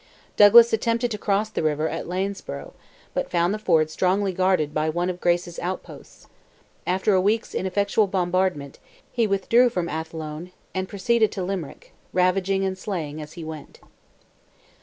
Douglas 0.35 0.73
attempted 0.73 1.11
to 1.11 1.19
cross 1.19 1.49
the 1.51 1.61
river 1.61 1.87
at 1.87 2.07
Lanesborough, 2.07 2.73
but 3.13 3.29
found 3.29 3.53
the 3.53 3.59
ford 3.59 3.91
strongly 3.91 4.33
guarded 4.33 4.73
by 4.73 4.89
one 4.89 5.11
of 5.11 5.21
Grace's 5.21 5.59
outposts; 5.59 6.25
after 6.87 7.13
a 7.13 7.21
week's 7.21 7.53
ineffectual 7.53 8.07
bombardment, 8.07 8.79
he 9.11 9.27
withdrew 9.27 9.69
from 9.69 9.85
before 9.85 9.99
Athlone, 9.99 10.51
and 10.73 10.89
proceeded 10.89 11.31
to 11.33 11.43
Limerick, 11.43 11.93
ravaging 12.13 12.65
and 12.65 12.79
slaying 12.79 13.21
as 13.21 13.33
he 13.33 13.43
went. 13.43 13.79